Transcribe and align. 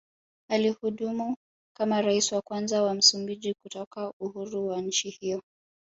Alihudumu 0.49 1.35
kama 1.77 2.01
Rais 2.01 2.31
wa 2.31 2.41
kwanza 2.41 2.83
wa 2.83 2.93
Msumbiji 2.93 3.55
kutoka 3.63 4.13
uhuru 4.19 4.67
wa 4.67 4.81
nchi 4.81 5.09
hiyo 5.09 5.41